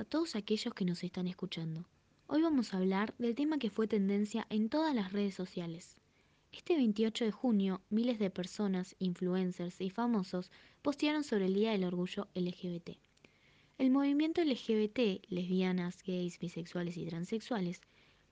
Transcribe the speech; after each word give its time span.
a 0.00 0.04
todos 0.04 0.36
aquellos 0.36 0.74
que 0.74 0.84
nos 0.84 1.02
están 1.04 1.26
escuchando. 1.26 1.88
Hoy 2.26 2.42
vamos 2.42 2.74
a 2.74 2.76
hablar 2.76 3.14
del 3.18 3.34
tema 3.34 3.58
que 3.58 3.70
fue 3.70 3.86
tendencia 3.86 4.46
en 4.50 4.68
todas 4.68 4.94
las 4.94 5.12
redes 5.12 5.34
sociales. 5.34 5.96
Este 6.52 6.74
28 6.76 7.24
de 7.24 7.30
junio, 7.30 7.80
miles 7.88 8.18
de 8.18 8.28
personas, 8.28 8.94
influencers 8.98 9.80
y 9.80 9.90
famosos 9.90 10.50
postearon 10.82 11.24
sobre 11.24 11.46
el 11.46 11.54
Día 11.54 11.72
del 11.72 11.84
Orgullo 11.84 12.28
LGBT. 12.34 12.90
El 13.78 13.90
movimiento 13.90 14.42
LGBT, 14.42 15.24
lesbianas, 15.28 16.02
gays, 16.02 16.38
bisexuales 16.38 16.96
y 16.96 17.06
transexuales, 17.06 17.80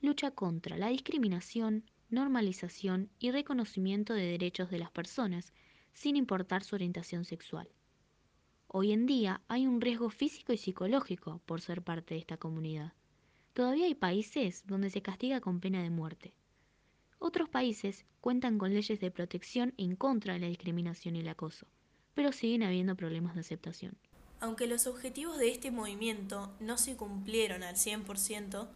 lucha 0.03 0.33
contra 0.33 0.77
la 0.77 0.89
discriminación, 0.89 1.85
normalización 2.11 3.09
y 3.19 3.31
reconocimiento 3.31 4.13
de 4.13 4.27
derechos 4.27 4.71
de 4.71 4.81
las 4.81 4.91
personas, 4.91 5.53
sin 5.93 6.17
importar 6.17 6.63
su 6.63 6.75
orientación 6.75 7.25
sexual. 7.25 7.69
Hoy 8.77 8.91
en 8.91 9.07
día 9.07 9.41
hay 9.47 9.69
un 9.69 9.81
riesgo 9.81 10.11
físico 10.11 10.53
y 10.53 10.59
psicológico 10.59 11.41
por 11.47 11.61
ser 11.61 11.83
parte 11.83 12.15
de 12.15 12.19
esta 12.19 12.39
comunidad. 12.39 12.93
Todavía 13.53 13.87
hay 13.87 13.95
países 13.95 14.65
donde 14.67 14.91
se 14.91 15.01
castiga 15.01 15.41
con 15.41 15.61
pena 15.61 15.81
de 15.81 15.91
muerte. 15.91 16.35
Otros 17.21 17.49
países 17.49 18.05
cuentan 18.21 18.59
con 18.59 18.75
leyes 18.75 18.99
de 18.99 19.13
protección 19.13 19.75
en 19.77 19.95
contra 19.95 20.33
de 20.33 20.41
la 20.41 20.49
discriminación 20.49 21.15
y 21.15 21.21
el 21.21 21.29
acoso, 21.29 21.69
pero 22.15 22.33
siguen 22.33 22.65
habiendo 22.65 22.97
problemas 22.97 23.37
de 23.37 23.43
aceptación. 23.43 23.97
Aunque 24.41 24.67
los 24.67 24.89
objetivos 24.89 25.39
de 25.39 25.53
este 25.53 25.71
movimiento 25.71 26.53
no 26.59 26.77
se 26.77 26.97
cumplieron 26.97 27.63
al 27.63 27.77
100%, 27.77 28.67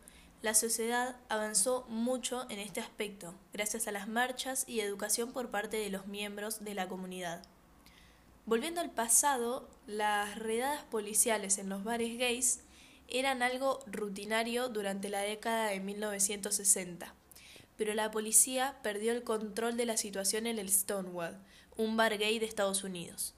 la 0.42 0.54
sociedad 0.54 1.16
avanzó 1.28 1.86
mucho 1.88 2.48
en 2.50 2.60
este 2.60 2.78
aspecto, 2.78 3.34
gracias 3.52 3.88
a 3.88 3.90
las 3.90 4.06
marchas 4.06 4.64
y 4.68 4.78
educación 4.78 5.32
por 5.32 5.50
parte 5.50 5.76
de 5.76 5.90
los 5.90 6.06
miembros 6.06 6.62
de 6.64 6.74
la 6.74 6.88
comunidad. 6.88 7.42
Volviendo 8.48 8.80
al 8.80 8.90
pasado, 8.90 9.68
las 9.86 10.38
redadas 10.38 10.82
policiales 10.84 11.58
en 11.58 11.68
los 11.68 11.84
bares 11.84 12.16
gays 12.16 12.60
eran 13.06 13.42
algo 13.42 13.80
rutinario 13.86 14.70
durante 14.70 15.10
la 15.10 15.20
década 15.20 15.66
de 15.66 15.80
1960, 15.80 17.12
pero 17.76 17.92
la 17.92 18.10
policía 18.10 18.78
perdió 18.82 19.12
el 19.12 19.22
control 19.22 19.76
de 19.76 19.84
la 19.84 19.98
situación 19.98 20.46
en 20.46 20.58
el 20.58 20.70
Stonewall, 20.70 21.36
un 21.76 21.98
bar 21.98 22.16
gay 22.16 22.38
de 22.38 22.46
Estados 22.46 22.84
Unidos. 22.84 23.34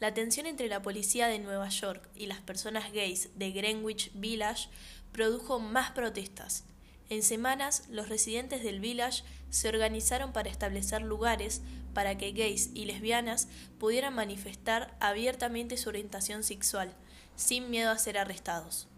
La 0.00 0.12
tensión 0.12 0.46
entre 0.46 0.66
la 0.66 0.82
policía 0.82 1.28
de 1.28 1.38
Nueva 1.38 1.68
York 1.68 2.08
y 2.16 2.26
las 2.26 2.40
personas 2.40 2.92
gays 2.92 3.30
de 3.38 3.52
Greenwich 3.52 4.10
Village 4.14 4.70
produjo 5.12 5.60
más 5.60 5.92
protestas. 5.92 6.64
En 7.10 7.22
semanas, 7.22 7.84
los 7.88 8.08
residentes 8.08 8.62
del 8.62 8.80
village 8.80 9.22
se 9.50 9.68
organizaron 9.68 10.32
para 10.32 10.50
establecer 10.50 11.02
lugares 11.02 11.62
para 11.94 12.18
que 12.18 12.32
gays 12.32 12.70
y 12.74 12.84
lesbianas 12.84 13.48
pudieran 13.78 14.14
manifestar 14.14 14.94
abiertamente 15.00 15.76
su 15.76 15.88
orientación 15.88 16.44
sexual, 16.44 16.92
sin 17.34 17.70
miedo 17.70 17.90
a 17.90 17.98
ser 17.98 18.18
arrestados. 18.18 18.88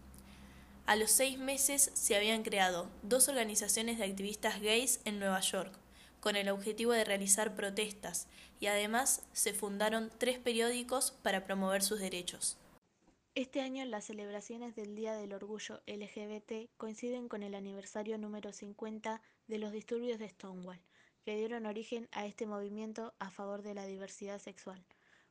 A 0.86 0.96
los 0.96 1.12
seis 1.12 1.38
meses 1.38 1.92
se 1.94 2.16
habían 2.16 2.42
creado 2.42 2.90
dos 3.02 3.28
organizaciones 3.28 3.98
de 3.98 4.04
activistas 4.04 4.60
gays 4.60 5.00
en 5.04 5.20
Nueva 5.20 5.40
York, 5.40 5.72
con 6.18 6.34
el 6.34 6.48
objetivo 6.48 6.92
de 6.92 7.04
realizar 7.04 7.54
protestas, 7.54 8.26
y 8.58 8.66
además 8.66 9.22
se 9.32 9.54
fundaron 9.54 10.10
tres 10.18 10.38
periódicos 10.38 11.12
para 11.22 11.44
promover 11.44 11.82
sus 11.82 12.00
derechos. 12.00 12.56
Este 13.36 13.60
año 13.60 13.84
las 13.84 14.06
celebraciones 14.06 14.74
del 14.74 14.96
Día 14.96 15.14
del 15.14 15.32
Orgullo 15.32 15.80
LGBT 15.86 16.68
coinciden 16.76 17.28
con 17.28 17.44
el 17.44 17.54
aniversario 17.54 18.18
número 18.18 18.52
50 18.52 19.22
de 19.46 19.58
los 19.58 19.70
disturbios 19.70 20.18
de 20.18 20.28
Stonewall, 20.28 20.80
que 21.24 21.36
dieron 21.36 21.66
origen 21.66 22.08
a 22.10 22.26
este 22.26 22.46
movimiento 22.46 23.14
a 23.20 23.30
favor 23.30 23.62
de 23.62 23.74
la 23.74 23.86
diversidad 23.86 24.40
sexual. 24.40 24.84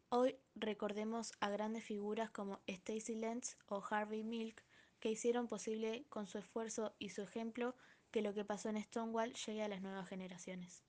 Hoy 0.07 0.37
recordemos 0.55 1.33
a 1.41 1.49
grandes 1.49 1.83
figuras 1.83 2.29
como 2.29 2.61
Stacy 2.67 3.15
Lenz 3.15 3.57
o 3.67 3.83
Harvey 3.89 4.23
Milk, 4.23 4.63
que 5.01 5.11
hicieron 5.11 5.49
posible 5.49 6.05
con 6.07 6.25
su 6.25 6.37
esfuerzo 6.37 6.95
y 6.99 7.09
su 7.09 7.21
ejemplo 7.21 7.75
que 8.11 8.21
lo 8.21 8.33
que 8.33 8.45
pasó 8.45 8.69
en 8.69 8.81
Stonewall 8.81 9.33
llegue 9.33 9.61
a 9.61 9.67
las 9.67 9.81
nuevas 9.81 10.07
generaciones. 10.07 10.85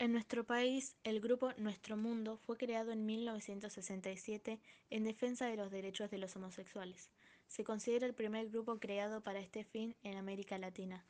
En 0.00 0.12
nuestro 0.12 0.44
país, 0.44 0.96
el 1.04 1.20
grupo 1.20 1.52
Nuestro 1.58 1.94
Mundo 1.94 2.38
fue 2.38 2.56
creado 2.56 2.90
en 2.90 3.04
1967 3.04 4.58
en 4.88 5.04
defensa 5.04 5.44
de 5.44 5.56
los 5.56 5.70
derechos 5.70 6.10
de 6.10 6.16
los 6.16 6.34
homosexuales. 6.36 7.10
Se 7.48 7.64
considera 7.64 8.06
el 8.06 8.14
primer 8.14 8.48
grupo 8.48 8.78
creado 8.78 9.20
para 9.22 9.40
este 9.40 9.62
fin 9.62 9.94
en 10.02 10.16
América 10.16 10.56
Latina. 10.56 11.04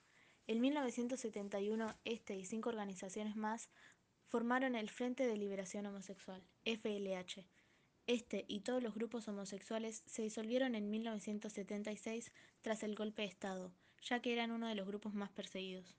En 0.48 0.60
1971, 0.60 1.94
este 2.04 2.34
y 2.34 2.44
cinco 2.44 2.70
organizaciones 2.70 3.36
más 3.36 3.70
formaron 4.26 4.74
el 4.74 4.90
Frente 4.90 5.24
de 5.24 5.36
Liberación 5.36 5.86
Homosexual, 5.86 6.42
FLH. 6.64 7.46
Este 8.08 8.44
y 8.48 8.62
todos 8.62 8.82
los 8.82 8.94
grupos 8.96 9.28
homosexuales 9.28 10.02
se 10.06 10.22
disolvieron 10.22 10.74
en 10.74 10.90
1976 10.90 12.32
tras 12.60 12.82
el 12.82 12.96
golpe 12.96 13.22
de 13.22 13.28
Estado, 13.28 13.72
ya 14.02 14.20
que 14.20 14.32
eran 14.32 14.50
uno 14.50 14.66
de 14.66 14.74
los 14.74 14.88
grupos 14.88 15.14
más 15.14 15.30
perseguidos. 15.30 15.96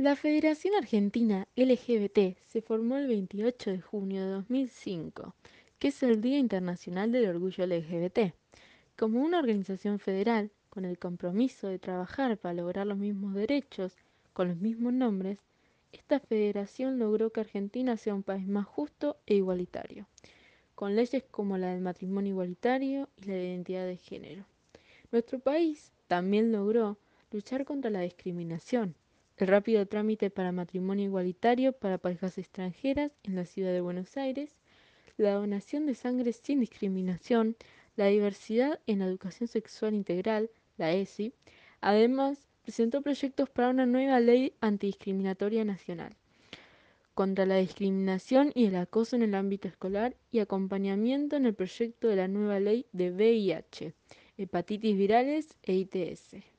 La 0.00 0.14
Federación 0.14 0.76
Argentina 0.76 1.48
LGBT 1.56 2.38
se 2.46 2.62
formó 2.62 2.98
el 2.98 3.08
28 3.08 3.72
de 3.72 3.80
junio 3.80 4.20
de 4.24 4.30
2005, 4.30 5.34
que 5.80 5.88
es 5.88 6.00
el 6.04 6.20
Día 6.20 6.38
Internacional 6.38 7.10
del 7.10 7.28
Orgullo 7.28 7.66
LGBT. 7.66 8.32
Como 8.96 9.20
una 9.20 9.40
organización 9.40 9.98
federal, 9.98 10.52
con 10.70 10.84
el 10.84 11.00
compromiso 11.00 11.66
de 11.66 11.80
trabajar 11.80 12.38
para 12.38 12.54
lograr 12.54 12.86
los 12.86 12.96
mismos 12.96 13.34
derechos, 13.34 13.96
con 14.34 14.46
los 14.46 14.58
mismos 14.58 14.92
nombres, 14.92 15.40
esta 15.90 16.20
federación 16.20 17.00
logró 17.00 17.30
que 17.30 17.40
Argentina 17.40 17.96
sea 17.96 18.14
un 18.14 18.22
país 18.22 18.46
más 18.46 18.66
justo 18.66 19.16
e 19.26 19.34
igualitario, 19.34 20.06
con 20.76 20.94
leyes 20.94 21.24
como 21.28 21.58
la 21.58 21.72
del 21.72 21.80
matrimonio 21.80 22.30
igualitario 22.30 23.08
y 23.16 23.24
la 23.24 23.34
de 23.34 23.48
identidad 23.48 23.84
de 23.84 23.96
género. 23.96 24.44
Nuestro 25.10 25.40
país 25.40 25.90
también 26.06 26.52
logró 26.52 26.98
luchar 27.32 27.64
contra 27.64 27.90
la 27.90 28.02
discriminación, 28.02 28.94
el 29.38 29.48
rápido 29.48 29.86
trámite 29.86 30.30
para 30.30 30.52
matrimonio 30.52 31.04
igualitario 31.04 31.72
para 31.72 31.98
parejas 31.98 32.38
extranjeras 32.38 33.12
en 33.22 33.36
la 33.36 33.44
ciudad 33.44 33.72
de 33.72 33.80
Buenos 33.80 34.16
Aires, 34.16 34.56
la 35.16 35.34
donación 35.34 35.86
de 35.86 35.94
sangre 35.94 36.32
sin 36.32 36.60
discriminación, 36.60 37.56
la 37.96 38.06
diversidad 38.06 38.80
en 38.86 38.98
la 38.98 39.06
educación 39.06 39.48
sexual 39.48 39.94
integral, 39.94 40.50
la 40.76 40.92
ESI, 40.92 41.32
además 41.80 42.48
presentó 42.62 43.00
proyectos 43.00 43.48
para 43.48 43.70
una 43.70 43.86
nueva 43.86 44.20
ley 44.20 44.52
antidiscriminatoria 44.60 45.64
nacional 45.64 46.14
contra 47.14 47.46
la 47.46 47.56
discriminación 47.56 48.52
y 48.54 48.66
el 48.66 48.76
acoso 48.76 49.16
en 49.16 49.22
el 49.22 49.34
ámbito 49.34 49.66
escolar 49.66 50.14
y 50.30 50.38
acompañamiento 50.38 51.34
en 51.34 51.46
el 51.46 51.54
proyecto 51.54 52.06
de 52.06 52.14
la 52.14 52.28
nueva 52.28 52.60
ley 52.60 52.86
de 52.92 53.10
VIH, 53.10 53.92
hepatitis 54.36 54.96
virales 54.96 55.56
e 55.64 55.74
ITS. 55.74 56.57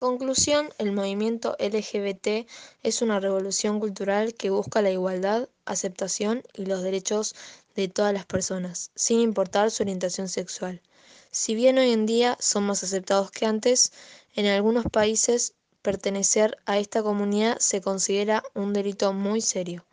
Conclusión, 0.00 0.70
el 0.78 0.92
movimiento 0.92 1.56
LGBT 1.58 2.46
es 2.82 3.00
una 3.00 3.20
revolución 3.20 3.78
cultural 3.78 4.34
que 4.34 4.50
busca 4.50 4.82
la 4.82 4.90
igualdad, 4.90 5.48
aceptación 5.64 6.42
y 6.52 6.66
los 6.66 6.82
derechos 6.82 7.34
de 7.76 7.88
todas 7.88 8.12
las 8.12 8.26
personas, 8.26 8.90
sin 8.96 9.20
importar 9.20 9.70
su 9.70 9.84
orientación 9.84 10.28
sexual. 10.28 10.82
Si 11.30 11.54
bien 11.54 11.78
hoy 11.78 11.92
en 11.92 12.06
día 12.06 12.36
son 12.40 12.64
más 12.64 12.82
aceptados 12.82 13.30
que 13.30 13.46
antes, 13.46 13.92
en 14.34 14.46
algunos 14.46 14.84
países 14.86 15.54
pertenecer 15.80 16.58
a 16.66 16.78
esta 16.78 17.02
comunidad 17.02 17.58
se 17.60 17.80
considera 17.80 18.42
un 18.54 18.72
delito 18.72 19.12
muy 19.12 19.40
serio. 19.40 19.86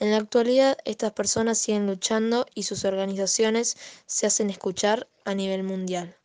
En 0.00 0.10
la 0.10 0.16
actualidad, 0.16 0.76
estas 0.84 1.12
personas 1.12 1.56
siguen 1.58 1.86
luchando 1.86 2.46
y 2.54 2.64
sus 2.64 2.84
organizaciones 2.84 3.76
se 4.06 4.26
hacen 4.26 4.50
escuchar 4.50 5.08
a 5.24 5.34
nivel 5.34 5.62
mundial 5.62 6.19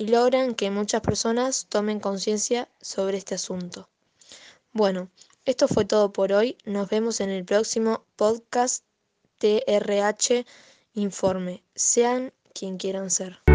y 0.00 0.06
logran 0.06 0.54
que 0.54 0.70
muchas 0.70 1.02
personas 1.02 1.66
tomen 1.68 2.00
conciencia 2.00 2.70
sobre 2.80 3.18
este 3.18 3.34
asunto. 3.34 3.90
Bueno, 4.72 5.10
esto 5.44 5.68
fue 5.68 5.84
todo 5.84 6.10
por 6.10 6.32
hoy. 6.32 6.56
Nos 6.64 6.88
vemos 6.88 7.20
en 7.20 7.28
el 7.28 7.44
próximo 7.44 8.06
podcast 8.16 8.82
TRH 9.36 10.46
Informe. 10.94 11.62
Sean 11.74 12.32
quien 12.54 12.78
quieran 12.78 13.10
ser. 13.10 13.49